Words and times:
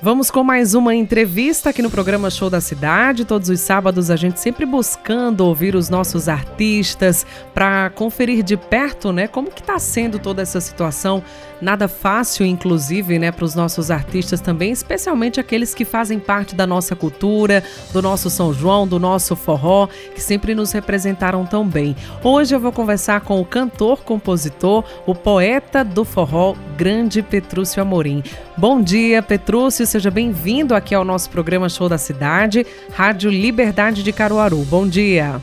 Vamos 0.00 0.30
com 0.30 0.44
mais 0.44 0.76
uma 0.76 0.94
entrevista 0.94 1.70
aqui 1.70 1.82
no 1.82 1.90
programa 1.90 2.30
Show 2.30 2.48
da 2.48 2.60
Cidade. 2.60 3.24
Todos 3.24 3.48
os 3.48 3.58
sábados 3.58 4.12
a 4.12 4.16
gente 4.16 4.38
sempre 4.38 4.64
buscando 4.64 5.40
ouvir 5.40 5.74
os 5.74 5.90
nossos 5.90 6.28
artistas 6.28 7.26
para 7.52 7.90
conferir 7.90 8.44
de 8.44 8.56
perto, 8.56 9.12
né, 9.12 9.26
como 9.26 9.50
que 9.50 9.60
está 9.60 9.76
sendo 9.80 10.20
toda 10.20 10.40
essa 10.40 10.60
situação. 10.60 11.20
Nada 11.60 11.88
fácil, 11.88 12.46
inclusive, 12.46 13.18
né, 13.18 13.32
para 13.32 13.44
os 13.44 13.56
nossos 13.56 13.90
artistas 13.90 14.40
também, 14.40 14.70
especialmente 14.70 15.40
aqueles 15.40 15.74
que 15.74 15.84
fazem 15.84 16.20
parte 16.20 16.54
da 16.54 16.64
nossa 16.64 16.94
cultura, 16.94 17.64
do 17.92 18.00
nosso 18.00 18.30
São 18.30 18.54
João, 18.54 18.86
do 18.86 19.00
nosso 19.00 19.34
forró, 19.34 19.88
que 20.14 20.20
sempre 20.20 20.54
nos 20.54 20.70
representaram 20.70 21.44
tão 21.44 21.66
bem. 21.66 21.96
Hoje 22.22 22.54
eu 22.54 22.60
vou 22.60 22.70
conversar 22.70 23.22
com 23.22 23.40
o 23.40 23.44
cantor, 23.44 24.04
compositor, 24.04 24.84
o 25.04 25.14
poeta 25.14 25.82
do 25.82 26.04
forró, 26.04 26.54
Grande 26.78 27.24
Petrúcio 27.24 27.82
Amorim. 27.82 28.22
Bom 28.56 28.80
dia, 28.80 29.20
Petrúcio, 29.20 29.84
seja 29.84 30.12
bem-vindo 30.12 30.76
aqui 30.76 30.94
ao 30.94 31.04
nosso 31.04 31.28
programa 31.28 31.68
Show 31.68 31.88
da 31.88 31.98
Cidade, 31.98 32.64
Rádio 32.92 33.32
Liberdade 33.32 34.04
de 34.04 34.12
Caruaru. 34.12 34.58
Bom 34.58 34.86
dia. 34.86 35.40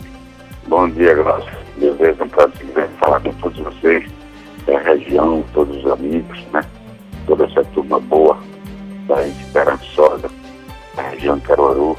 Bom 0.65 0.89
dia, 0.89 1.13
Glaucio. 1.13 1.51
Desejo 1.75 2.23
um 2.23 2.29
prazer 2.29 2.89
falar 3.01 3.19
com 3.19 3.33
todos 3.33 3.59
vocês, 3.59 4.09
da 4.65 4.79
região, 4.79 5.43
todos 5.53 5.75
os 5.83 5.91
amigos, 5.91 6.41
né? 6.53 6.61
Toda 7.27 7.43
essa 7.43 7.65
turma 7.65 7.99
boa 7.99 8.37
da 9.05 9.21
gente 9.21 9.43
esperançosa, 9.43 10.31
da 10.95 11.01
região 11.09 11.37
de 11.37 11.43
Caruaru, 11.47 11.97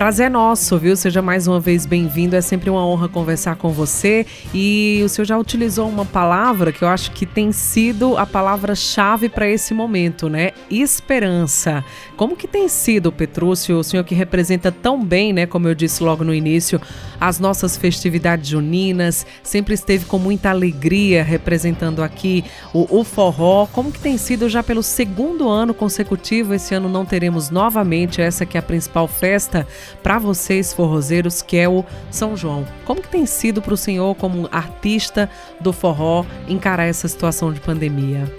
Prazer 0.00 0.30
nosso, 0.30 0.78
viu? 0.78 0.96
Seja 0.96 1.20
mais 1.20 1.46
uma 1.46 1.60
vez 1.60 1.84
bem-vindo. 1.84 2.34
É 2.34 2.40
sempre 2.40 2.70
uma 2.70 2.86
honra 2.86 3.06
conversar 3.06 3.56
com 3.56 3.68
você. 3.68 4.24
E 4.54 5.02
o 5.04 5.10
senhor 5.10 5.26
já 5.26 5.36
utilizou 5.36 5.86
uma 5.90 6.06
palavra 6.06 6.72
que 6.72 6.80
eu 6.80 6.88
acho 6.88 7.10
que 7.10 7.26
tem 7.26 7.52
sido 7.52 8.16
a 8.16 8.24
palavra-chave 8.24 9.28
para 9.28 9.46
esse 9.46 9.74
momento, 9.74 10.26
né? 10.26 10.52
Esperança. 10.70 11.84
Como 12.16 12.34
que 12.34 12.48
tem 12.48 12.66
sido, 12.66 13.12
Petrúcio, 13.12 13.76
o 13.76 13.84
senhor 13.84 14.02
que 14.02 14.14
representa 14.14 14.72
tão 14.72 15.04
bem, 15.04 15.34
né, 15.34 15.44
como 15.44 15.68
eu 15.68 15.74
disse 15.74 16.02
logo 16.02 16.24
no 16.24 16.32
início, 16.32 16.80
as 17.20 17.38
nossas 17.38 17.76
festividades 17.76 18.48
juninas, 18.48 19.26
sempre 19.42 19.74
esteve 19.74 20.06
com 20.06 20.18
muita 20.18 20.48
alegria 20.48 21.22
representando 21.22 22.02
aqui 22.02 22.42
o, 22.72 23.00
o 23.00 23.04
forró. 23.04 23.66
Como 23.66 23.92
que 23.92 24.00
tem 24.00 24.16
sido 24.16 24.48
já 24.48 24.62
pelo 24.62 24.82
segundo 24.82 25.46
ano 25.46 25.74
consecutivo? 25.74 26.54
Esse 26.54 26.74
ano 26.74 26.88
não 26.88 27.04
teremos 27.04 27.50
novamente 27.50 28.22
essa 28.22 28.46
que 28.46 28.56
é 28.56 28.60
a 28.60 28.62
principal 28.62 29.06
festa 29.06 29.66
para 30.02 30.18
vocês 30.18 30.72
forrozeiros, 30.72 31.42
que 31.42 31.56
é 31.56 31.68
o 31.68 31.84
São 32.10 32.36
João. 32.36 32.66
Como 32.84 33.02
que 33.02 33.08
tem 33.08 33.26
sido 33.26 33.60
para 33.60 33.74
o 33.74 33.76
senhor, 33.76 34.14
como 34.16 34.48
artista 34.50 35.30
do 35.60 35.72
forró, 35.72 36.24
encarar 36.48 36.84
essa 36.84 37.08
situação 37.08 37.52
de 37.52 37.60
pandemia? 37.60 38.30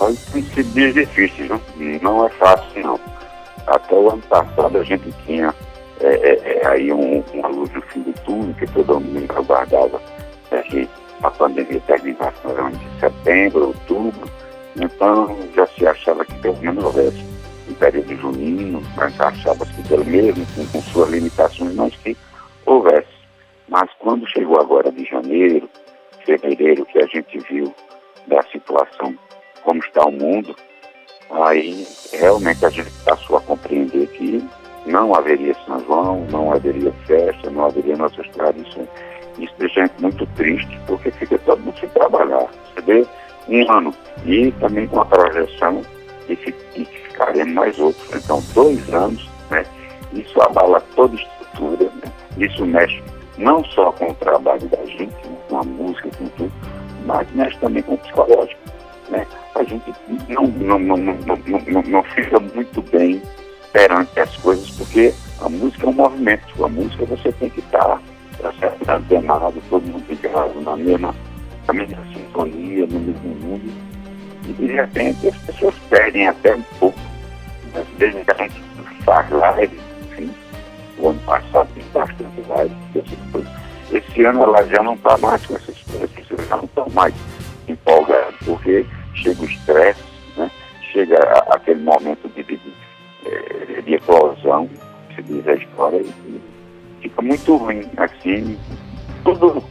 Olha, 0.00 0.16
tem 0.32 0.42
sido 0.42 0.74
dias 0.74 0.94
difíceis, 0.94 1.48
não? 1.48 1.60
não 2.02 2.26
é 2.26 2.30
fácil, 2.30 2.82
não. 2.82 3.00
Até 3.66 3.94
o 3.94 4.10
ano 4.10 4.22
passado 4.22 4.78
a 4.78 4.82
gente 4.84 5.12
tinha 5.24 5.54
é, 6.00 6.06
é, 6.06 6.60
é, 6.62 6.66
aí 6.66 6.92
um, 6.92 7.22
uma 7.32 7.48
luz 7.48 7.72
no 7.72 7.80
fim 7.82 8.02
do 8.02 8.12
túnel, 8.24 8.54
que 8.54 8.66
todo 8.66 9.00
mundo 9.00 9.30
aguardava 9.34 10.00
é, 10.50 10.58
que 10.62 10.88
a 11.22 11.30
pandemia 11.30 11.80
terminasse 11.86 12.36
no 12.44 12.50
ano 12.50 12.76
de 12.76 13.00
setembro, 13.00 13.68
outubro. 13.68 14.28
Então 14.76 15.36
já 15.54 15.66
se 15.68 15.86
achava 15.86 16.24
que 16.24 16.34
pelo 16.40 16.56
menos 16.58 16.84
houvesse 16.84 17.24
período 17.84 18.16
junino, 18.16 18.82
mas 18.96 19.20
achava 19.20 19.66
que 19.66 19.88
pelo 19.88 20.04
mesmo 20.06 20.46
com, 20.54 20.66
com 20.66 20.80
suas 20.82 21.10
limitações, 21.10 21.74
mas 21.74 21.94
que 21.96 22.16
houvesse. 22.64 23.12
Mas 23.68 23.90
quando 23.98 24.26
chegou 24.28 24.58
agora 24.58 24.90
de 24.90 25.04
janeiro, 25.04 25.68
fevereiro, 26.24 26.86
que 26.86 26.98
a 26.98 27.06
gente 27.06 27.38
viu 27.40 27.74
da 28.26 28.42
situação 28.44 29.14
como 29.62 29.80
está 29.80 30.02
o 30.06 30.12
mundo, 30.12 30.56
aí 31.30 31.86
realmente 32.12 32.64
a 32.64 32.70
gente 32.70 32.90
passou 33.04 33.36
a 33.36 33.40
compreender 33.42 34.06
que 34.08 34.42
não 34.86 35.14
haveria 35.14 35.54
São 35.66 35.84
João, 35.84 36.26
não 36.30 36.52
haveria 36.52 36.92
festa, 37.06 37.50
não 37.50 37.66
haveria 37.66 37.96
nossas 37.96 38.26
tradições. 38.30 38.88
Isso 39.38 39.52
deixa 39.58 39.80
a 39.80 39.86
gente 39.86 40.00
muito 40.00 40.26
triste, 40.36 40.80
porque 40.86 41.10
fica 41.10 41.38
todo 41.40 41.60
mundo 41.60 41.78
sem 41.78 41.88
trabalhar. 41.90 42.46
Você 42.74 42.80
vê 42.80 43.06
um 43.48 43.70
ano 43.70 43.94
e 44.24 44.50
também 44.52 44.86
com 44.86 45.00
a 45.00 45.04
projeção 45.04 45.82
de 46.28 46.36
que, 46.36 46.52
mais 47.46 47.78
outros. 47.78 48.08
Então, 48.14 48.42
dois 48.54 48.92
anos, 48.92 49.28
né? 49.50 49.64
Isso 50.12 50.40
abala 50.42 50.80
toda 50.94 51.16
a 51.16 51.20
estrutura, 51.20 51.90
né? 52.02 52.12
Isso 52.38 52.64
mexe 52.64 53.02
não 53.38 53.64
só 53.64 53.90
com 53.92 54.10
o 54.10 54.14
trabalho 54.14 54.66
da 54.68 54.84
gente, 54.86 55.04
né? 55.06 55.36
com 55.48 55.58
a 55.58 55.64
música, 55.64 56.08
com 56.16 56.28
tudo, 56.28 56.52
mas 57.06 57.30
mexe 57.32 57.58
também 57.58 57.82
com 57.82 57.94
o 57.94 57.98
psicológico, 57.98 58.60
né? 59.10 59.26
A 59.54 59.62
gente 59.62 59.92
não, 60.28 60.46
não, 60.46 60.78
não, 60.78 60.96
não, 60.96 61.16
não, 61.16 61.60
não, 61.66 61.82
não 61.82 62.02
fica 62.02 62.40
muito 62.40 62.82
bem 62.82 63.20
perante 63.72 64.20
as 64.20 64.36
coisas, 64.36 64.70
porque 64.70 65.12
a 65.40 65.48
música 65.48 65.86
é 65.86 65.90
um 65.90 65.92
movimento. 65.92 66.64
A 66.64 66.68
música 66.68 67.04
você 67.04 67.32
tem 67.32 67.50
que 67.50 67.60
estar 67.60 68.00
tá 68.86 68.94
antenado, 68.94 69.62
todo 69.68 69.86
mundo 69.86 70.04
ligado 70.08 70.60
na 70.60 70.76
mesma, 70.76 71.14
na 71.66 71.74
mesma 71.74 71.98
sintonia, 72.12 72.86
no 72.86 73.00
mesmo 73.00 73.28
mundo. 73.28 73.72
E 74.48 74.52
de 74.52 74.66
repente 74.66 75.28
as 75.28 75.36
pessoas 75.38 75.74
perdem 75.88 76.28
até 76.28 76.54
um 76.54 76.62
pouco. 76.78 76.98
Né? 77.74 77.84
Desde 77.98 78.24
que 78.24 78.30
a 78.30 78.34
gente 78.34 78.62
faz 79.04 79.30
live, 79.30 79.80
enfim, 80.02 80.34
o 80.98 81.08
ano 81.08 81.20
passado 81.20 81.68
tem 81.74 81.84
bastante 81.92 82.40
live. 82.48 82.74
Esse 83.92 84.24
ano 84.24 84.42
ela 84.44 84.66
já 84.66 84.82
não 84.82 84.94
está 84.94 85.18
mais 85.18 85.44
com 85.46 85.54
essas 85.54 85.78
coisas, 85.82 86.48
já 86.48 86.56
não 86.56 86.64
estão 86.64 86.88
mais 86.90 87.14
empolgadas, 87.68 88.34
porque 88.44 88.86
chega 89.14 89.42
o 89.42 89.44
estresse, 89.44 90.02
né? 90.36 90.50
chega 90.92 91.18
a, 91.18 91.54
aquele 91.54 91.82
momento 91.82 92.28
de, 92.34 92.42
de, 92.42 92.56
de, 92.56 93.82
de 93.82 93.94
eclosão, 93.94 94.68
se 95.14 95.22
diz 95.22 95.46
a 95.46 95.54
história, 95.54 95.98
e 96.00 96.40
fica 97.00 97.22
muito 97.22 97.56
ruim, 97.56 97.88
assim, 97.96 98.58
tudo 99.22 99.62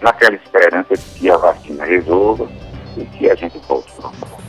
naquela 0.00 0.34
esperança 0.34 0.94
de 0.96 1.18
que 1.18 1.30
a 1.30 1.36
vacina 1.36 1.84
resolva 1.84 2.48
e 2.96 3.04
que 3.04 3.30
a 3.30 3.34
gente 3.34 3.58
volte 3.66 3.92
ao 3.98 4.10
normal. 4.10 4.41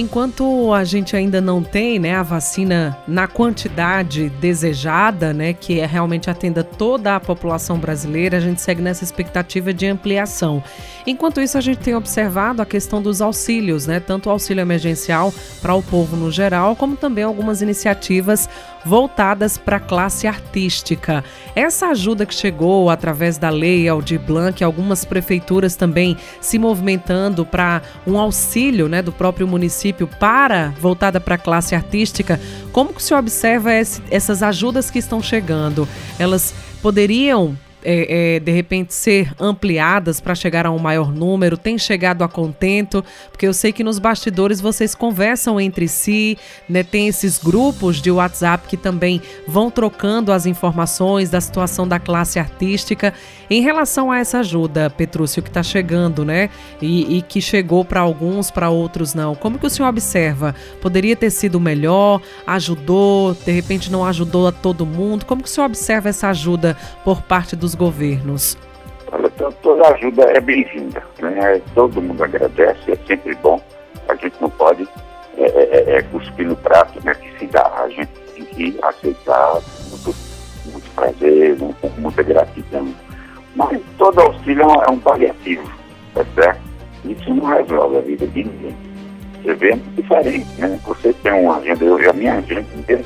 Enquanto 0.00 0.72
a 0.72 0.82
gente 0.82 1.14
ainda 1.14 1.42
não 1.42 1.62
tem 1.62 1.98
né, 1.98 2.14
a 2.14 2.22
vacina 2.22 2.96
na 3.06 3.28
quantidade 3.28 4.30
desejada, 4.40 5.34
né, 5.34 5.52
que 5.52 5.78
é 5.78 5.84
realmente 5.84 6.30
atenda 6.30 6.64
toda 6.64 7.16
a 7.16 7.20
população 7.20 7.76
brasileira, 7.76 8.38
a 8.38 8.40
gente 8.40 8.62
segue 8.62 8.80
nessa 8.80 9.04
expectativa 9.04 9.74
de 9.74 9.86
ampliação. 9.86 10.64
Enquanto 11.06 11.38
isso, 11.38 11.58
a 11.58 11.60
gente 11.60 11.80
tem 11.80 11.94
observado 11.94 12.62
a 12.62 12.64
questão 12.64 13.02
dos 13.02 13.20
auxílios, 13.20 13.86
né, 13.86 14.00
tanto 14.00 14.30
o 14.30 14.32
auxílio 14.32 14.62
emergencial 14.62 15.34
para 15.60 15.74
o 15.74 15.82
povo 15.82 16.16
no 16.16 16.30
geral, 16.30 16.74
como 16.74 16.96
também 16.96 17.22
algumas 17.22 17.60
iniciativas 17.60 18.48
voltadas 18.84 19.58
para 19.58 19.76
a 19.76 19.80
classe 19.80 20.26
artística. 20.26 21.24
Essa 21.54 21.88
ajuda 21.88 22.26
que 22.26 22.34
chegou 22.34 22.90
através 22.90 23.38
da 23.38 23.50
lei 23.50 23.88
Aldir 23.88 24.20
Blanc, 24.20 24.62
algumas 24.62 25.04
prefeituras 25.04 25.76
também 25.76 26.16
se 26.40 26.58
movimentando 26.58 27.44
para 27.44 27.82
um 28.06 28.18
auxílio 28.18 28.88
né, 28.88 29.02
do 29.02 29.12
próprio 29.12 29.46
município 29.46 30.06
para 30.06 30.74
voltada 30.80 31.20
para 31.20 31.34
a 31.34 31.38
classe 31.38 31.74
artística. 31.74 32.40
Como 32.72 32.92
que 32.92 33.02
se 33.02 33.14
observa 33.14 33.72
esse, 33.72 34.02
essas 34.10 34.42
ajudas 34.42 34.90
que 34.90 34.98
estão 34.98 35.22
chegando? 35.22 35.88
Elas 36.18 36.54
poderiam 36.82 37.56
é, 37.82 38.36
é, 38.36 38.40
de 38.40 38.52
repente 38.52 38.94
ser 38.94 39.32
ampliadas 39.38 40.20
para 40.20 40.34
chegar 40.34 40.66
a 40.66 40.70
um 40.70 40.78
maior 40.78 41.12
número? 41.12 41.56
Tem 41.56 41.78
chegado 41.78 42.22
a 42.22 42.28
contento? 42.28 43.04
Porque 43.30 43.46
eu 43.46 43.52
sei 43.52 43.72
que 43.72 43.84
nos 43.84 43.98
bastidores 43.98 44.60
vocês 44.60 44.94
conversam 44.94 45.60
entre 45.60 45.88
si, 45.88 46.38
né? 46.68 46.82
Tem 46.82 47.08
esses 47.08 47.38
grupos 47.38 48.00
de 48.00 48.10
WhatsApp 48.10 48.68
que 48.68 48.76
também 48.76 49.20
vão 49.46 49.70
trocando 49.70 50.32
as 50.32 50.46
informações 50.46 51.30
da 51.30 51.40
situação 51.40 51.86
da 51.86 51.98
classe 51.98 52.38
artística. 52.38 53.12
Em 53.48 53.62
relação 53.62 54.10
a 54.10 54.18
essa 54.18 54.38
ajuda, 54.38 54.90
Petrúcio, 54.90 55.42
que 55.42 55.48
está 55.48 55.62
chegando, 55.62 56.24
né? 56.24 56.50
E, 56.80 57.18
e 57.18 57.22
que 57.22 57.40
chegou 57.40 57.84
para 57.84 58.00
alguns, 58.00 58.50
para 58.50 58.70
outros 58.70 59.14
não. 59.14 59.34
Como 59.34 59.58
que 59.58 59.66
o 59.66 59.70
senhor 59.70 59.88
observa? 59.88 60.54
Poderia 60.80 61.16
ter 61.16 61.30
sido 61.30 61.58
melhor? 61.58 62.20
Ajudou? 62.46 63.34
De 63.34 63.52
repente 63.52 63.90
não 63.90 64.04
ajudou 64.04 64.46
a 64.46 64.52
todo 64.52 64.86
mundo? 64.86 65.24
Como 65.24 65.42
que 65.42 65.48
o 65.48 65.50
senhor 65.50 65.66
observa 65.66 66.08
essa 66.08 66.28
ajuda 66.28 66.76
por 67.04 67.22
parte 67.22 67.56
dos 67.56 67.69
dos 67.70 67.74
governos? 67.74 68.58
Toda 69.62 69.88
ajuda 69.94 70.22
é 70.24 70.40
bem-vinda. 70.40 71.02
Né? 71.20 71.60
Todo 71.74 72.02
mundo 72.02 72.22
agradece, 72.22 72.92
é 72.92 72.96
sempre 73.06 73.34
bom. 73.36 73.60
A 74.08 74.14
gente 74.14 74.34
não 74.40 74.50
pode 74.50 74.88
é, 75.36 75.44
é, 75.44 75.96
é 75.96 76.02
cuspir 76.02 76.46
no 76.46 76.56
prato 76.56 77.04
né, 77.04 77.14
que 77.14 77.38
se 77.38 77.46
dá. 77.46 77.70
A 77.82 77.88
gente 77.88 78.10
tem 78.34 78.44
que 78.44 78.78
aceitar 78.82 79.60
muito, 79.90 80.14
muito 80.66 80.90
prazer, 80.94 81.56
com 81.58 81.88
muita 81.98 82.22
gratidão. 82.22 82.94
Mas 83.54 83.80
todo 83.98 84.20
auxílio 84.20 84.62
é 84.62 84.90
um 84.90 84.98
paliativo, 84.98 85.68
tá 86.14 86.24
certo? 86.34 86.60
Isso 87.04 87.34
não 87.34 87.46
resolve 87.46 87.98
a 87.98 88.00
vida 88.00 88.26
de 88.26 88.44
ninguém. 88.44 88.76
Você 89.42 89.54
vê, 89.54 89.70
é 89.70 89.76
muito 89.76 90.02
diferente, 90.02 90.60
né? 90.60 90.78
Você 90.86 91.12
tem 91.14 91.32
uma 91.32 91.56
agenda, 91.56 91.84
eu, 91.84 92.10
a 92.10 92.12
minha 92.12 92.34
agenda 92.34 92.66
inteira, 92.76 93.04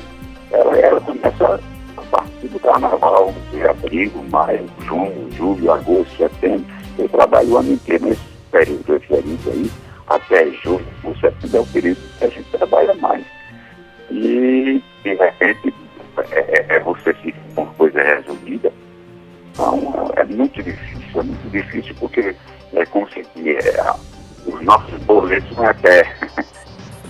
maio, 4.31 4.65
junho, 4.85 5.31
julho, 5.31 5.71
agosto, 5.71 6.17
setembro. 6.17 6.65
Eu 6.97 7.09
trabalho 7.09 7.49
o 7.49 7.57
ano 7.57 7.73
inteiro 7.73 8.05
nesse 8.05 8.21
período 8.51 8.93
referente 8.93 9.49
aí, 9.49 9.71
até 10.07 10.51
julho, 10.63 10.85
setembro 11.19 11.57
é 11.57 11.59
o 11.59 11.65
período 11.67 11.99
que 12.17 12.25
a 12.25 12.29
gente 12.29 12.49
trabalha 12.51 12.93
mais. 12.95 13.25
E, 14.11 14.81
de 15.03 15.13
repente, 15.13 15.73
é, 16.31 16.39
é, 16.39 16.75
é 16.75 16.79
você 16.79 17.13
fica 17.15 17.37
com 17.55 17.63
uma 17.63 17.73
coisa 17.73 18.01
resolvida. 18.01 18.71
Então, 19.51 19.93
é 20.15 20.23
muito 20.25 20.61
difícil, 20.61 21.21
é 21.21 21.23
muito 21.23 21.49
difícil 21.49 21.95
porque 21.99 22.35
é 22.73 22.85
se 22.85 23.49
é, 23.49 23.93
os 24.45 24.61
nossos 24.61 25.01
boletos 25.03 25.55
não 25.55 25.65
é 25.65 25.69
até. 25.69 26.15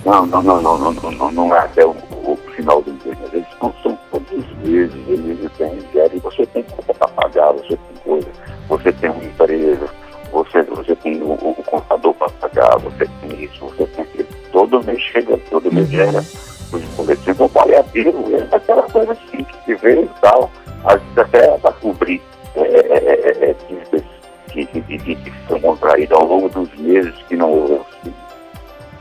Não, 0.05 0.23
não, 0.23 0.43
não, 0.43 0.61
não, 0.61 0.77
não, 0.77 1.11
não, 1.11 1.31
não 1.31 1.55
é 1.55 1.57
até 1.61 1.83
o, 1.83 1.89
o 1.89 2.37
final 2.55 2.79
do 2.83 2.93
mês. 3.03 3.17
Eles 3.33 3.47
são, 3.59 3.73
são 3.81 3.97
todos 4.19 4.45
os 4.45 4.57
meses, 4.57 4.95
eles 5.07 5.51
têm 5.57 5.77
e 6.13 6.19
você 6.19 6.45
tem 6.47 6.63
conta 6.63 6.93
para 6.93 7.07
pagar, 7.09 7.51
você 7.51 7.77
tem 7.77 7.97
coisa, 8.03 8.27
você 8.69 8.91
tem 8.93 9.09
uma 9.09 9.23
empresa, 9.23 9.89
você, 10.31 10.61
você 10.63 10.95
tem 10.95 11.21
o, 11.21 11.33
o 11.33 11.63
contador 11.65 12.13
para 12.13 12.29
pagar, 12.29 12.77
você 12.79 13.07
tem 13.21 13.43
isso, 13.43 13.65
você 13.65 13.85
tem 13.87 14.03
aquilo. 14.03 14.27
Todo 14.51 14.83
mês 14.83 15.01
chega, 15.01 15.37
todo 15.49 15.71
mês 15.71 15.89
gera 15.89 16.19
os 16.19 16.83
boletos. 16.95 17.27
Então, 17.27 17.49
paliativo 17.49 18.35
é 18.35 18.55
aquela 18.55 18.83
coisa 18.83 19.11
assim, 19.11 19.45
que 19.65 19.75
vê 19.75 20.01
e 20.01 20.09
tal, 20.21 20.49
às 20.85 21.01
vezes 21.01 21.17
até 21.17 21.57
para 21.57 21.71
cobrir 21.73 22.21
é, 22.55 22.61
é, 22.61 23.49
é, 23.49 23.55
dívidas 23.67 24.03
que, 24.51 24.65
que, 24.65 24.81
que, 24.81 25.15
que 25.15 25.33
são 25.49 25.59
contraídas 25.59 26.17
ao 26.17 26.25
longo 26.25 26.47
dos 26.49 26.73
meses 26.75 27.13
que 27.27 27.35
não 27.35 27.51
houve 27.51 27.85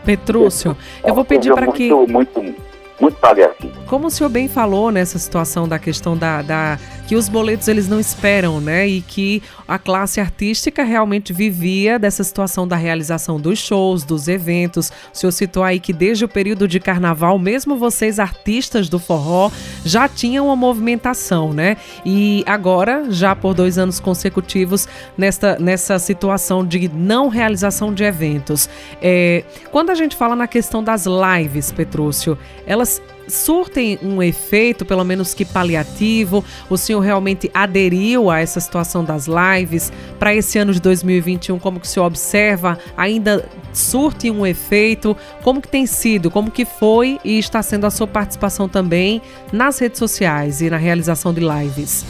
Petrúcio, 0.04 0.76
eu 1.02 1.14
vou 1.14 1.24
pedir 1.24 1.54
para 1.54 1.72
que. 1.72 1.90
Muito, 1.90 2.54
muito 3.00 3.16
paliativo. 3.18 3.73
Como 3.86 4.06
o 4.06 4.10
senhor 4.10 4.30
bem 4.30 4.48
falou 4.48 4.90
nessa 4.90 5.18
situação 5.18 5.68
da 5.68 5.78
questão 5.78 6.16
da, 6.16 6.42
da 6.42 6.78
que 7.06 7.14
os 7.14 7.28
boletos 7.28 7.68
eles 7.68 7.86
não 7.86 8.00
esperam, 8.00 8.60
né? 8.60 8.88
E 8.88 9.02
que 9.02 9.42
a 9.68 9.78
classe 9.78 10.20
artística 10.20 10.82
realmente 10.82 11.32
vivia 11.32 11.98
dessa 11.98 12.24
situação 12.24 12.66
da 12.66 12.76
realização 12.76 13.38
dos 13.38 13.58
shows, 13.58 14.04
dos 14.04 14.26
eventos. 14.26 14.90
O 15.12 15.16
senhor 15.16 15.32
citou 15.32 15.62
aí 15.62 15.78
que 15.78 15.92
desde 15.92 16.24
o 16.24 16.28
período 16.28 16.66
de 16.66 16.80
carnaval, 16.80 17.38
mesmo 17.38 17.76
vocês 17.76 18.18
artistas 18.18 18.88
do 18.88 18.98
forró 18.98 19.50
já 19.84 20.08
tinham 20.08 20.46
uma 20.46 20.56
movimentação, 20.56 21.52
né? 21.52 21.76
E 22.06 22.42
agora, 22.46 23.06
já 23.10 23.36
por 23.36 23.54
dois 23.54 23.76
anos 23.76 24.00
consecutivos, 24.00 24.88
nessa, 25.16 25.58
nessa 25.58 25.98
situação 25.98 26.66
de 26.66 26.88
não 26.88 27.28
realização 27.28 27.92
de 27.92 28.02
eventos. 28.02 28.68
É, 29.02 29.44
quando 29.70 29.90
a 29.90 29.94
gente 29.94 30.16
fala 30.16 30.34
na 30.34 30.46
questão 30.46 30.82
das 30.82 31.04
lives, 31.06 31.70
Petrúcio, 31.70 32.38
elas 32.66 33.00
surtem 33.28 33.98
um 34.02 34.22
efeito, 34.22 34.84
pelo 34.84 35.04
menos 35.04 35.34
que 35.34 35.44
paliativo? 35.44 36.44
O 36.68 36.76
senhor 36.76 37.00
realmente 37.00 37.50
aderiu 37.52 38.30
a 38.30 38.40
essa 38.40 38.60
situação 38.60 39.04
das 39.04 39.26
lives 39.26 39.92
para 40.18 40.34
esse 40.34 40.58
ano 40.58 40.72
de 40.72 40.80
2021? 40.80 41.58
Como 41.58 41.80
que 41.80 41.86
o 41.86 41.88
senhor 41.88 42.06
observa? 42.06 42.78
Ainda 42.96 43.48
surte 43.72 44.30
um 44.30 44.46
efeito? 44.46 45.16
Como 45.42 45.60
que 45.60 45.68
tem 45.68 45.86
sido? 45.86 46.30
Como 46.30 46.50
que 46.50 46.64
foi 46.64 47.18
e 47.24 47.38
está 47.38 47.62
sendo 47.62 47.86
a 47.86 47.90
sua 47.90 48.06
participação 48.06 48.68
também 48.68 49.20
nas 49.52 49.78
redes 49.78 49.98
sociais 49.98 50.60
e 50.60 50.70
na 50.70 50.76
realização 50.76 51.32
de 51.32 51.40
lives? 51.40 52.04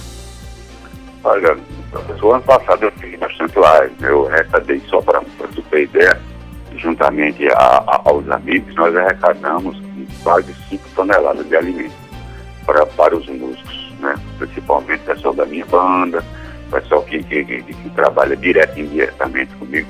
Olha, 1.22 1.56
o 2.22 2.32
ano 2.32 2.42
passado 2.42 2.84
eu 2.84 2.92
fiz 2.92 3.18
bastante 3.18 3.58
live. 3.58 3.94
Eu 4.02 4.28
arrecadei 4.28 4.80
só 4.88 5.00
para 5.00 5.20
você 5.20 5.62
ter 5.70 5.84
ideia, 5.84 6.20
juntamente 6.76 7.48
a, 7.48 7.82
a, 7.86 8.02
aos 8.04 8.28
amigos, 8.30 8.74
nós 8.74 8.94
arrecadamos 8.94 9.76
quase 10.22 10.54
5 10.68 10.88
toneladas 10.94 11.46
de 11.48 11.56
alimentos 11.56 11.96
para, 12.66 12.86
para 12.86 13.16
os 13.16 13.26
músicos, 13.28 13.92
né? 14.00 14.14
principalmente 14.38 15.02
o 15.02 15.14
pessoal 15.14 15.34
da 15.34 15.46
minha 15.46 15.66
banda, 15.66 16.24
o 16.68 16.70
pessoal 16.72 17.02
que, 17.02 17.22
que, 17.22 17.44
que, 17.44 17.62
que 17.62 17.90
trabalha 17.90 18.36
direto 18.36 18.78
e 18.78 18.82
indiretamente 18.82 19.54
comigo. 19.54 19.88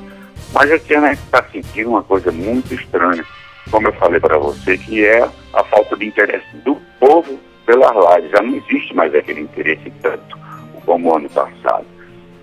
Mas 0.52 0.70
esse 0.70 0.94
a 0.94 1.00
gente 1.08 1.22
está 1.24 1.42
sentindo 1.50 1.90
uma 1.90 2.02
coisa 2.02 2.30
muito 2.30 2.74
estranha, 2.74 3.24
como 3.70 3.88
eu 3.88 3.92
falei 3.94 4.20
para 4.20 4.38
você, 4.38 4.76
que 4.78 5.04
é 5.04 5.28
a 5.52 5.64
falta 5.64 5.96
de 5.96 6.06
interesse 6.06 6.56
do 6.64 6.76
povo 7.00 7.38
pelas 7.66 7.92
lives. 7.92 8.30
Já 8.30 8.42
não 8.42 8.54
existe 8.54 8.94
mais 8.94 9.14
aquele 9.14 9.40
interesse 9.40 9.90
tanto 10.02 10.38
como 10.84 11.16
ano 11.16 11.28
passado. 11.30 11.86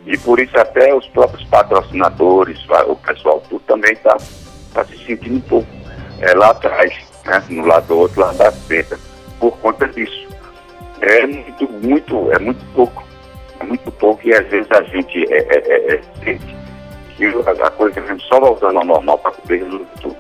E 0.06 0.18
por 0.18 0.40
isso 0.40 0.58
até 0.58 0.94
os 0.96 1.08
próprios 1.08 1.44
patrocinadores, 1.46 2.60
o 2.88 2.96
pessoal 2.96 3.42
tudo 3.48 3.62
também 3.68 3.94
está 3.94 4.18
tá 4.74 4.84
se 4.86 4.98
sentindo 5.06 5.36
um 5.36 5.42
pouco 5.42 5.68
é, 6.20 6.34
lá 6.34 6.50
atrás 6.50 7.11
né, 7.26 7.44
no 7.50 7.66
lado 7.66 7.88
do 7.88 7.98
outro 8.00 8.22
lado 8.22 8.38
da 8.38 8.52
cerca, 8.52 9.00
por 9.40 9.58
conta 9.58 9.88
disso. 9.88 10.28
É 11.02 11.26
muito, 11.26 11.70
muito, 11.70 12.32
é 12.32 12.40
muito 12.40 12.64
pouco. 12.74 13.04
É 13.60 13.64
muito 13.64 13.92
pouco 13.92 14.28
e 14.28 14.34
às 14.34 14.48
vezes 14.48 14.72
a 14.72 14.82
gente 14.84 15.32
é, 15.32 15.38
é, 15.38 15.60
é, 15.68 15.96
é 15.96 16.02
sente 16.24 16.56
que 17.16 17.26
a 17.62 17.70
coisa 17.72 18.02
vem 18.02 18.18
só 18.20 18.40
voltando 18.40 18.80
ao 18.80 18.86
normal 18.86 19.18
para 19.20 19.32
cobrir 19.32 19.64
tudo. 20.02 20.16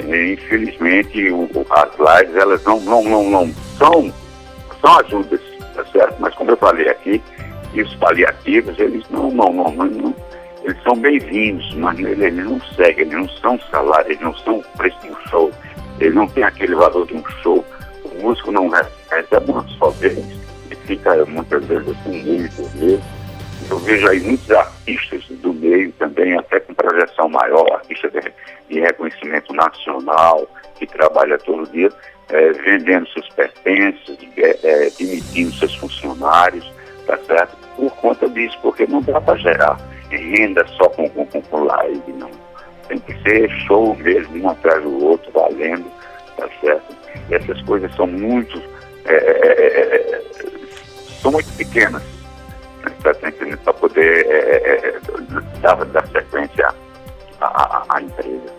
E, 0.00 0.32
infelizmente, 0.32 1.30
o, 1.30 1.48
as 1.70 1.90
lives, 1.98 2.36
elas 2.36 2.64
não, 2.64 2.80
não, 2.80 3.04
não, 3.04 3.30
não 3.30 3.54
são, 3.78 4.12
são 4.80 4.98
ajudas, 5.00 5.40
tá 5.74 5.84
certo? 5.86 6.16
Mas 6.18 6.34
como 6.34 6.50
eu 6.50 6.56
falei 6.56 6.88
aqui, 6.88 7.22
e 7.74 7.82
os 7.82 7.94
paliativos, 7.96 8.78
eles 8.78 9.04
não, 9.10 9.30
não, 9.30 9.52
não, 9.52 9.70
não 9.70 10.14
eles 10.62 10.82
são 10.82 10.96
bem-vindos, 10.96 11.74
mas 11.74 11.98
eles, 11.98 12.34
não 12.34 12.58
seguem, 12.74 13.02
eles 13.02 13.12
não 13.12 13.28
são 13.28 13.60
salário, 13.70 14.10
eles 14.10 14.20
não 14.22 14.34
são 14.38 14.64
preço 14.78 14.98
show 15.28 15.50
ele 16.04 16.14
não 16.14 16.28
tem 16.28 16.44
aquele 16.44 16.74
valor 16.74 17.06
de 17.06 17.14
um 17.14 17.24
show. 17.42 17.64
O 18.04 18.22
músico 18.22 18.52
não 18.52 18.68
recebe 18.68 19.50
uma 19.50 19.66
só 19.78 19.90
vez 19.90 20.18
e 20.70 20.74
fica 20.86 21.24
muitas 21.26 21.64
vezes 21.64 21.88
assim, 21.88 22.22
meio 22.22 22.50
por. 22.52 22.70
Eu 23.70 23.78
vejo 23.78 24.06
aí 24.08 24.20
muitos 24.20 24.50
artistas 24.50 25.24
do 25.40 25.54
meio 25.54 25.90
também, 25.92 26.36
até 26.36 26.60
com 26.60 26.74
projeção 26.74 27.28
maior, 27.30 27.66
artistas 27.72 28.12
de, 28.12 28.20
de 28.68 28.80
reconhecimento 28.80 29.54
nacional, 29.54 30.46
que 30.78 30.86
trabalha 30.86 31.38
todo 31.38 31.70
dia, 31.70 31.90
é, 32.28 32.52
vendendo 32.52 33.08
seus 33.08 33.28
pertences, 33.30 34.18
é, 34.36 34.58
é, 34.62 34.90
demitindo 34.98 35.54
seus 35.54 35.74
funcionários, 35.76 36.70
tá 37.06 37.18
certo? 37.26 37.56
Por 37.76 37.90
conta 37.96 38.28
disso, 38.28 38.58
porque 38.60 38.86
não 38.86 39.00
dá 39.00 39.18
para 39.18 39.38
gerar 39.38 39.78
renda 40.10 40.66
só 40.76 40.88
com, 40.90 41.08
com, 41.08 41.24
com 41.24 41.64
live, 41.64 42.12
não 42.12 42.33
tem 42.88 42.98
que 42.98 43.12
ser 43.22 43.50
show 43.66 43.94
mesmo, 43.96 44.44
um 44.44 44.50
atrás 44.50 44.82
do 44.82 45.04
outro, 45.04 45.30
valendo, 45.32 45.90
tá 46.36 46.48
certo? 46.60 46.94
E 47.28 47.34
essas 47.34 47.60
coisas 47.62 47.94
são 47.94 48.06
muito, 48.06 48.60
é, 49.04 49.14
é, 49.14 49.52
é, 49.56 50.10
é 50.12 50.22
são 51.20 51.32
muito 51.32 51.50
pequenas, 51.56 52.02
né, 52.82 53.56
para 53.64 53.72
poder 53.74 54.26
é, 54.26 55.00
dar, 55.60 55.84
dar 55.86 56.06
sequência 56.08 56.74
à, 57.40 57.46
à, 57.46 57.96
à 57.96 58.02
empresa. 58.02 58.52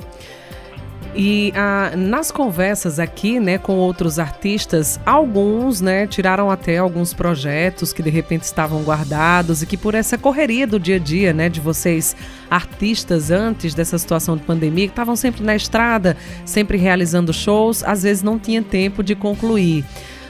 E 1.13 1.53
ah, 1.55 1.93
nas 1.95 2.31
conversas 2.31 2.99
aqui, 2.99 3.39
né, 3.39 3.57
com 3.57 3.75
outros 3.75 4.19
artistas, 4.19 4.99
alguns, 5.05 5.79
né, 5.81 6.07
tiraram 6.07 6.49
até 6.49 6.77
alguns 6.77 7.13
projetos 7.13 7.93
que 7.93 8.03
de 8.03 8.09
repente 8.09 8.43
estavam 8.43 8.83
guardados 8.83 9.61
e 9.61 9.65
que 9.65 9.77
por 9.77 9.95
essa 9.95 10.17
correria 10.17 10.67
do 10.67 10.79
dia 10.79 10.95
a 10.95 10.99
dia, 10.99 11.33
né, 11.33 11.47
de 11.47 11.61
vocês 11.61 12.15
artistas 12.49 13.31
antes 13.31 13.73
dessa 13.73 13.97
situação 13.97 14.35
de 14.35 14.43
pandemia, 14.43 14.87
que 14.87 14.91
estavam 14.91 15.15
sempre 15.15 15.43
na 15.43 15.55
estrada, 15.55 16.17
sempre 16.45 16.77
realizando 16.77 17.33
shows, 17.33 17.83
às 17.83 18.03
vezes 18.03 18.23
não 18.23 18.37
tinha 18.37 18.61
tempo 18.61 19.03
de 19.03 19.15
concluir. 19.15 19.85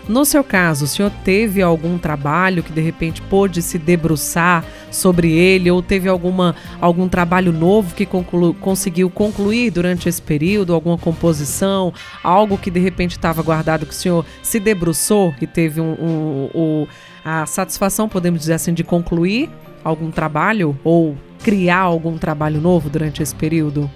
No 0.07 0.23
seu 0.23 0.43
caso, 0.43 0.85
o 0.85 0.87
senhor 0.87 1.11
teve 1.23 1.63
algum 1.63 1.97
trabalho 1.97 2.61
que 2.61 2.71
de 2.71 2.81
repente 2.81 3.23
pôde 3.23 3.61
se 3.63 3.79
debruçar 3.79 4.63
sobre 4.91 5.31
ele? 5.31 5.71
Ou 5.71 5.81
teve 5.81 6.07
alguma, 6.07 6.55
algum 6.79 7.09
trabalho 7.09 7.51
novo 7.51 7.95
que 7.95 8.05
conclu, 8.05 8.53
conseguiu 8.53 9.09
concluir 9.09 9.71
durante 9.71 10.07
esse 10.07 10.21
período, 10.21 10.75
alguma 10.75 10.97
composição, 10.97 11.91
algo 12.23 12.55
que 12.55 12.69
de 12.69 12.79
repente 12.79 13.13
estava 13.13 13.41
guardado 13.41 13.85
que 13.85 13.93
o 13.93 13.95
senhor 13.95 14.23
se 14.43 14.59
debruçou 14.59 15.33
e 15.41 15.47
teve 15.47 15.81
um, 15.81 15.93
um, 15.93 16.49
um, 16.53 16.87
a 17.23 17.47
satisfação, 17.47 18.07
podemos 18.07 18.41
dizer 18.41 18.53
assim, 18.53 18.75
de 18.75 18.83
concluir 18.83 19.49
algum 19.83 20.11
trabalho? 20.11 20.77
Ou 20.83 21.17
criar 21.43 21.79
algum 21.79 22.15
trabalho 22.17 22.61
novo 22.61 22.91
durante 22.91 23.23
esse 23.23 23.33
período? 23.33 23.89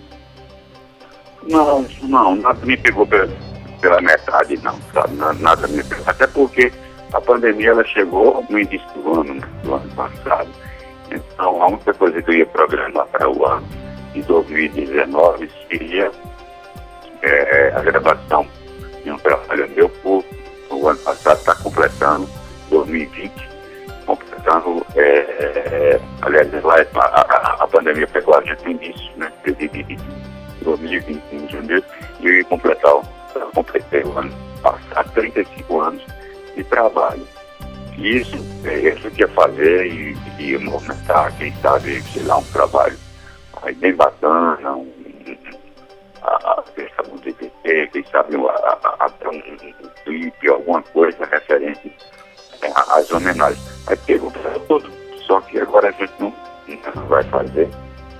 Não, 1.47 1.85
não, 2.01 2.35
nada 2.35 2.65
me 2.65 2.75
pegou 2.75 3.05
pela 3.05 3.27
metade, 4.01 4.57
não, 4.63 4.77
sabe? 4.93 5.15
Nada 5.15 5.67
me 5.67 5.83
Até 6.05 6.27
porque 6.27 6.71
a 7.13 7.21
pandemia 7.21 7.71
ela 7.71 7.83
chegou 7.85 8.45
no 8.49 8.59
início 8.59 8.87
do 8.95 9.21
ano, 9.21 9.33
né? 9.35 9.47
do 9.63 9.75
ano 9.75 9.89
passado. 9.95 10.49
Então, 11.11 11.61
a 11.63 11.67
única 11.67 11.93
coisa 11.93 12.21
que 12.21 12.29
eu 12.29 12.35
ia 12.35 12.45
programar 12.45 13.07
para 13.07 13.29
o 13.29 13.45
ano 13.45 13.67
de 14.13 14.21
2019 14.23 15.49
seria 15.69 16.11
é, 17.21 17.73
a 17.75 17.81
gravação 17.81 18.45
de 19.03 19.11
um 19.11 19.17
trabalho 19.17 19.69
meu 19.75 19.89
por 19.89 20.23
o 20.71 20.87
ano 20.87 20.99
passado 20.99 21.37
está 21.39 21.55
completando 21.55 22.29
2020, 22.69 23.49
completando, 24.05 24.85
é, 24.95 25.01
é, 25.01 25.99
aliás, 26.21 26.47
a, 26.53 26.99
a, 26.99 27.63
a, 27.63 27.67
pandemia 27.67 28.07
pegou 28.07 28.35
a 28.35 28.41
gente 28.43 28.63
no 28.63 28.71
início, 28.71 29.11
né? 29.17 29.31
De 29.43 29.53
2020 30.63 31.21
em 31.31 31.49
janeiro, 31.49 31.83
e 32.19 32.27
eu 32.27 32.33
ia 32.35 32.45
completar, 32.45 33.01
completei 33.53 34.03
o 34.03 34.17
ano 34.17 34.31
passado 34.61 35.11
35 35.13 35.81
anos 35.81 36.03
de 36.55 36.63
trabalho. 36.65 37.27
Isso, 37.97 38.35
é, 38.65 38.91
que 39.11 39.21
ia 39.21 39.27
fazer 39.29 39.87
e, 39.87 40.17
e 40.39 40.57
movimentar, 40.57 41.35
quem 41.37 41.53
sabe, 41.57 42.01
sei 42.13 42.23
lá, 42.23 42.37
um 42.37 42.43
trabalho 42.45 42.97
aí 43.63 43.75
bem 43.75 43.93
bacana, 43.93 44.75
um, 44.75 44.89
a, 46.21 46.63
sabe 46.95 47.11
um 47.11 47.17
DPT, 47.17 47.89
quem 47.91 48.03
sabe 48.05 48.35
até 48.99 49.27
um, 49.27 49.35
um 49.35 49.89
clipe, 50.03 50.47
alguma 50.47 50.81
coisa 50.81 51.25
referente 51.25 51.93
às 52.89 53.11
homenagens. 53.11 53.87
Aí 53.87 53.97
pegou 53.97 54.31
tudo, 54.67 54.89
só 55.25 55.41
que 55.41 55.59
agora 55.59 55.89
a 55.89 55.91
gente 55.91 56.13
não, 56.19 56.33
não 56.95 57.05
vai 57.07 57.23
fazer 57.25 57.69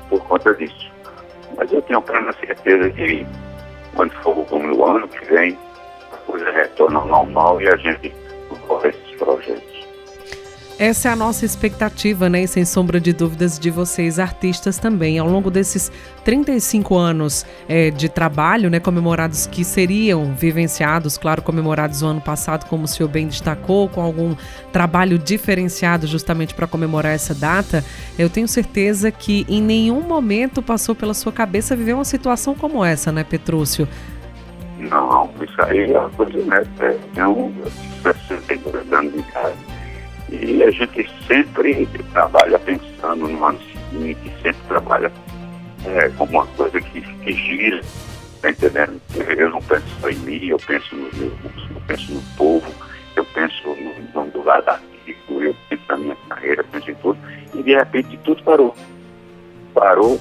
por 0.10 0.22
conta 0.28 0.54
disso. 0.56 0.92
Mas 1.58 1.72
eu 1.72 1.82
tenho 1.84 2.02
plena 2.02 2.34
certeza 2.34 2.90
que 2.92 3.26
quando 3.96 4.12
for 4.22 4.38
o 4.38 4.86
ano 4.86 5.08
que 5.08 5.26
vem, 5.26 5.58
a 6.12 6.18
coisa 6.18 6.52
retorna 6.52 7.00
ao 7.00 7.08
normal 7.08 7.62
e 7.62 7.68
a 7.68 7.76
gente 7.78 8.14
corre 8.68 8.90
esses 8.90 9.16
projetos. 9.18 9.79
Essa 10.80 11.10
é 11.10 11.12
a 11.12 11.16
nossa 11.16 11.46
expectativa, 11.46 12.30
né? 12.30 12.44
E 12.44 12.48
sem 12.48 12.64
sombra 12.64 13.02
de 13.02 13.12
dúvidas 13.12 13.60
de 13.60 13.70
vocês, 13.70 14.18
artistas 14.18 14.78
também. 14.78 15.20
Ao 15.20 15.28
longo 15.28 15.52
desses 15.52 15.92
35 16.24 16.96
anos 16.96 17.46
é, 17.68 17.92
de 17.92 18.08
trabalho, 18.08 18.70
né? 18.70 18.80
Comemorados 18.80 19.46
que 19.46 19.66
seriam 19.66 20.34
vivenciados, 20.34 21.18
claro, 21.18 21.42
comemorados 21.42 22.02
o 22.02 22.06
ano 22.06 22.22
passado, 22.22 22.66
como 22.70 22.86
o 22.86 22.88
senhor 22.88 23.10
bem 23.10 23.28
destacou, 23.28 23.90
com 23.90 24.00
algum 24.00 24.34
trabalho 24.72 25.20
diferenciado 25.20 26.08
justamente 26.08 26.56
para 26.56 26.66
comemorar 26.66 27.12
essa 27.12 27.36
data. 27.36 27.84
Eu 28.18 28.30
tenho 28.30 28.48
certeza 28.48 29.12
que 29.12 29.46
em 29.50 29.62
nenhum 29.62 30.00
momento 30.00 30.62
passou 30.62 30.96
pela 30.96 31.14
sua 31.14 31.34
cabeça 31.34 31.76
viver 31.76 31.92
uma 31.92 32.06
situação 32.06 32.56
como 32.56 32.86
essa, 32.86 33.12
né, 33.12 33.26
Petrúcio? 33.26 33.86
Não, 34.78 35.30
isso 35.44 35.62
aí 35.62 35.92
é 35.92 36.00
uma 36.00 36.10
coisa 36.12 36.42
neta. 36.46 36.98
É 37.18 37.28
um 37.28 37.54
62 38.02 38.94
anos 38.94 39.12
de 39.12 39.20
idade 39.20 39.69
e 40.32 40.64
a 40.64 40.72
gente 40.72 41.10
sempre 41.28 41.88
trabalha 42.12 42.60
pensando 42.60 43.28
no 43.28 43.46
ano 43.46 43.60
seguinte, 43.62 44.32
sempre 44.42 44.62
trabalha 44.68 45.12
é, 45.86 46.10
como 46.10 46.32
uma 46.32 46.46
coisa 46.48 46.80
que, 46.80 47.02
que 47.02 47.34
gira, 47.34 47.82
tá 48.42 48.50
entendendo? 48.52 49.02
Eu 49.16 49.50
não 49.50 49.62
penso 49.62 49.86
só 50.00 50.10
em 50.10 50.16
mim, 50.18 50.46
eu 50.46 50.58
penso 50.60 50.96
no 50.96 51.10
meu, 51.18 51.32
eu 51.44 51.82
penso 51.88 52.14
no 52.14 52.22
povo, 52.38 52.72
eu 53.16 53.26
penso 53.26 53.68
no, 53.68 54.24
no 54.24 54.32
do 54.32 54.44
lado 54.44 54.70
artístico, 54.70 55.42
eu 55.42 55.56
penso 55.70 55.84
na 55.90 55.98
minha 55.98 56.18
carreira, 56.28 56.64
penso 56.72 56.92
em 56.92 56.96
tudo, 56.96 57.18
e 57.54 57.64
de 57.64 57.76
repente 57.76 58.20
tudo 58.24 58.44
parou. 58.44 58.76
Parou, 59.74 60.20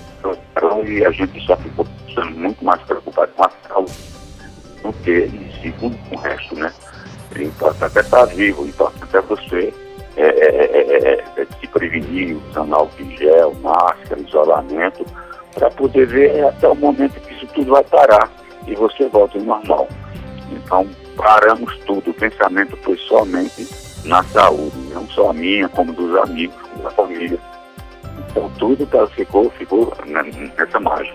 parou 0.54 0.86
e 0.86 1.04
a 1.04 1.10
gente 1.10 1.44
só 1.44 1.56
ficou 1.56 1.86
pensando 2.06 2.30
muito 2.38 2.64
mais 2.64 2.80
preocupado 2.82 3.32
com 3.32 3.44
a 3.44 3.50
saúde 3.68 3.92
do 4.82 4.92
que 5.04 5.24
em 5.24 5.52
si 5.60 5.72
com 5.80 5.88
o 5.88 6.18
resto, 6.18 6.54
né? 6.54 6.72
Importa 7.36 7.86
até 7.86 8.00
estar 8.00 8.24
vivo, 8.26 8.66
importa 8.66 9.04
até 9.04 9.20
você 9.20 9.72
é 9.74 9.87
é 9.87 9.87
é, 10.22 11.14
é, 11.16 11.24
é, 11.36 11.46
se 11.60 11.66
prevenir, 11.68 12.36
usando 12.50 12.74
álcool 12.74 13.02
em 13.02 13.16
gel, 13.16 13.54
máscara, 13.62 14.20
isolamento, 14.20 15.04
para 15.54 15.70
poder 15.70 16.06
ver 16.06 16.44
até 16.44 16.68
o 16.68 16.74
momento 16.74 17.20
que 17.20 17.34
isso 17.34 17.46
tudo 17.54 17.72
vai 17.72 17.84
parar 17.84 18.30
e 18.66 18.74
você 18.74 19.08
volta 19.08 19.38
ao 19.38 19.44
normal. 19.44 19.88
Então, 20.50 20.86
paramos 21.16 21.76
tudo. 21.86 22.10
O 22.10 22.14
pensamento 22.14 22.76
foi 22.78 22.96
somente 22.98 23.66
na 24.04 24.22
saúde, 24.24 24.76
não 24.92 25.06
só 25.08 25.30
a 25.30 25.32
minha, 25.32 25.68
como 25.68 25.92
dos 25.92 26.16
amigos, 26.16 26.56
da 26.82 26.90
família. 26.90 27.38
Então, 28.30 28.50
tudo 28.58 28.86
tá, 28.86 29.06
ficou, 29.08 29.50
ficou 29.50 29.92
nessa 30.56 30.80
margem. 30.80 31.14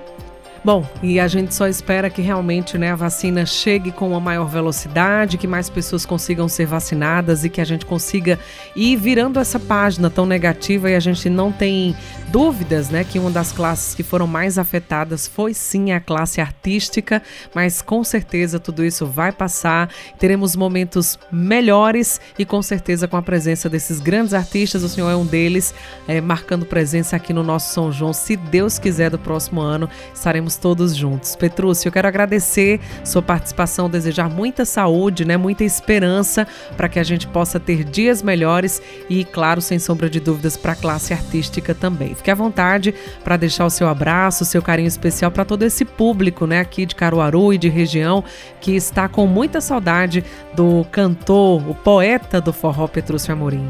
Bom, 0.64 0.88
e 1.02 1.20
a 1.20 1.28
gente 1.28 1.54
só 1.54 1.68
espera 1.68 2.10
que 2.10 2.22
realmente 2.22 2.78
né, 2.78 2.94
a 2.94 2.96
vacina 2.96 3.46
chegue 3.46 3.92
com 3.92 4.08
uma 4.12 4.20
maior 4.22 4.46
velocidade, 4.46 5.38
que 5.38 5.46
mais 5.46 5.70
pessoas 5.70 6.06
consigam 6.06 6.48
ser 6.48 6.66
vacinadas 6.66 7.44
e 7.44 7.50
que 7.50 7.60
a 7.60 7.66
gente 7.66 7.86
consiga 7.86 8.40
ir 8.74 8.96
virando 8.96 9.42
essa 9.42 9.60
página 9.60 10.10
tão 10.10 10.26
negativa 10.26 10.90
e 10.90 10.96
a 10.96 11.02
gente 11.02 11.30
não 11.30 11.52
tem 11.52 11.94
dúvidas, 12.30 12.90
né, 12.90 13.04
que 13.04 13.20
uma 13.20 13.30
das 13.30 13.52
classes 13.52 13.94
que 13.94 14.04
foram 14.04 14.26
mais 14.26 14.58
afetadas 14.58 15.28
foi 15.28 15.54
sim 15.54 15.92
a 15.92 16.00
classe 16.00 16.40
artística, 16.40 17.22
mas 17.54 17.82
com 17.82 18.02
certeza 18.02 18.58
tudo 18.58 18.86
isso 18.86 19.06
vai 19.06 19.34
passar, 19.34 19.90
teremos 20.18 20.56
momentos 20.56 21.20
melhores 21.30 22.22
e 22.40 22.46
com 22.46 22.62
certeza 22.62 23.06
com 23.06 23.18
a 23.18 23.22
presença 23.22 23.70
desses 23.70 24.00
grandes 24.00 24.34
artistas, 24.34 24.82
o 24.82 24.88
senhor 24.88 25.10
é 25.10 25.16
um 25.16 25.26
deles, 25.26 25.74
é, 26.08 26.22
marcando 26.22 26.66
presença 26.66 27.18
aqui 27.18 27.34
no 27.34 27.44
nosso 27.44 27.74
São 27.74 27.92
João. 27.92 28.14
Se 28.14 28.38
Deus 28.38 28.80
quiser, 28.80 29.10
do 29.10 29.20
próximo 29.20 29.60
ano 29.60 29.90
estaremos 30.14 30.53
todos 30.58 30.96
juntos. 30.96 31.36
Petrúcio, 31.36 31.88
eu 31.88 31.92
quero 31.92 32.08
agradecer 32.08 32.80
sua 33.04 33.22
participação, 33.22 33.90
desejar 33.90 34.30
muita 34.30 34.66
saúde, 34.66 35.26
né, 35.26 35.38
muita 35.38 35.64
esperança 35.64 36.48
para 36.76 36.88
que 36.88 37.00
a 37.00 37.04
gente 37.04 37.28
possa 37.28 37.60
ter 37.60 37.84
dias 37.84 38.22
melhores 38.22 38.82
e, 39.10 39.26
claro, 39.26 39.62
sem 39.62 39.80
sombra 39.80 40.10
de 40.10 40.20
dúvidas, 40.20 40.58
para 40.58 40.74
a 40.74 40.76
classe 40.76 41.14
artística 41.14 41.74
também. 41.74 42.16
Fique 42.16 42.32
à 42.32 42.36
vontade 42.36 42.94
para 43.24 43.38
deixar 43.38 43.66
o 43.66 43.70
seu 43.70 43.88
abraço, 43.88 44.44
o 44.44 44.46
seu 44.46 44.62
carinho 44.62 44.88
especial 44.88 45.32
para 45.32 45.46
todo 45.46 45.64
esse 45.64 45.86
público, 45.86 46.46
né, 46.46 46.60
aqui 46.60 46.86
de 46.86 46.96
Caruaru 46.96 47.54
e 47.54 47.58
de 47.58 47.70
região 47.70 48.24
que 48.60 48.76
está 48.76 49.08
com 49.08 49.26
muita 49.28 49.62
saudade 49.62 50.24
do 50.54 50.86
cantor, 50.92 51.62
o 51.70 51.76
poeta 51.76 52.40
do 52.40 52.54
forró 52.54 52.88
Petrúcio 52.88 53.34
Amorim. 53.34 53.70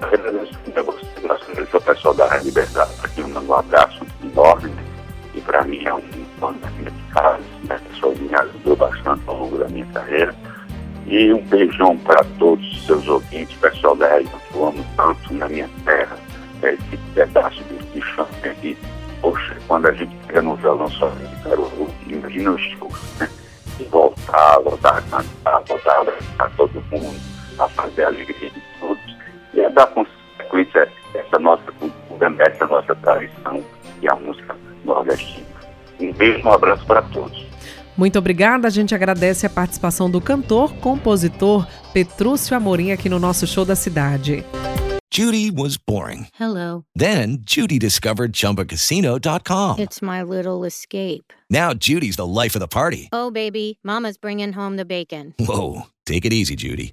Agradeço 0.00 0.54
a 0.76 0.82
você, 0.82 2.14
da 2.14 2.36
Liberdade, 2.38 2.90
aqui 3.02 3.22
um 3.22 3.54
abraço 3.54 4.00
enorme 4.22 4.87
e 5.38 5.40
para 5.40 5.62
mim 5.62 5.84
é 5.84 5.94
um 5.94 6.02
plano 6.40 6.58
de 6.58 7.14
casa, 7.14 7.38
né, 7.64 7.80
pessoa 7.90 8.12
me 8.16 8.34
ajudou 8.34 8.76
bastante 8.76 9.22
ao 9.28 9.38
longo 9.38 9.58
da 9.58 9.68
minha 9.68 9.86
carreira. 9.86 10.34
E 11.06 11.32
um 11.32 11.42
beijão 11.44 11.96
para 11.98 12.24
todos 12.38 12.66
os 12.72 12.86
seus 12.86 13.08
ouvintes, 13.08 13.56
pessoal 13.58 13.94
da 13.94 14.20
que 14.20 14.28
eu 14.54 14.66
amo 14.66 14.84
tanto 14.96 15.32
na 15.34 15.48
minha 15.48 15.70
terra 15.84 16.16
esse 16.62 16.96
pedaço 17.14 17.62
de, 17.64 18.02
chão 18.02 18.26
aqui. 18.42 18.76
Poxa, 19.20 19.56
quando 19.66 19.86
a 19.86 19.92
gente 19.92 20.14
pega 20.26 20.42
no 20.42 20.56
violão 20.56 20.88
só 20.90 21.08
de 21.08 21.42
Caruaru, 21.42 21.88
imagina 22.08 22.50
os 22.50 22.62
shows, 22.62 23.18
né? 23.18 23.28
E 23.80 23.84
voltar, 23.84 24.58
voltar 24.60 24.98
a 24.98 25.02
cantar, 25.02 25.62
voltar 25.66 25.92
a 25.92 26.00
abraçar 26.00 26.52
todo 26.56 26.84
mundo, 26.90 27.20
a 27.58 27.68
fazer 27.68 28.04
a 28.04 28.08
alegria 28.08 28.50
de 28.50 28.62
todos 28.80 29.16
e 29.54 29.64
a 29.64 29.68
dar 29.68 29.86
consequência 29.86 30.88
essa 31.14 31.38
nossa 31.38 31.72
cultura, 31.72 32.34
essa 32.40 32.66
nossa 32.66 32.94
tradição 32.96 33.64
nordestina. 35.08 35.46
Um 36.00 36.12
beijo, 36.12 36.46
um 36.46 36.52
abraço 36.52 36.84
para 36.86 37.02
todos. 37.02 37.46
Muito 37.96 38.18
obrigada. 38.18 38.68
A 38.68 38.70
gente 38.70 38.94
agradece 38.94 39.44
a 39.46 39.50
participação 39.50 40.08
do 40.08 40.20
cantor, 40.20 40.72
compositor 40.74 41.66
Petrúcio 41.92 42.56
Amorim 42.56 42.92
aqui 42.92 43.08
no 43.08 43.18
nosso 43.18 43.46
show 43.46 43.64
da 43.64 43.74
cidade. 43.74 44.44
Judy 45.10 45.50
was 45.50 45.76
boring. 45.76 46.28
Hello. 46.38 46.84
Then 46.94 47.38
Judy 47.44 47.78
discovered 47.78 48.34
chumbacasino.com. 48.34 49.80
It's 49.80 50.00
my 50.00 50.22
little 50.22 50.64
escape. 50.64 51.32
Now 51.50 51.72
Judy's 51.74 52.16
the 52.16 52.26
life 52.26 52.54
of 52.54 52.60
the 52.60 52.68
party. 52.68 53.08
Oh, 53.12 53.30
baby, 53.30 53.78
Mama's 53.82 54.18
bringing 54.18 54.52
home 54.52 54.76
the 54.76 54.84
bacon. 54.84 55.34
Whoa. 55.40 55.86
Take 56.06 56.24
it 56.24 56.32
easy, 56.32 56.54
Judy. 56.54 56.92